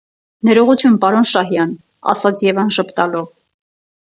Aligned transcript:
-Ներողություն, 0.51 0.95
պարոն 1.03 1.27
Շահյան,- 1.33 1.75
ասաց 2.15 2.45
Եվան 2.47 2.73
ժպտալով: 2.79 3.31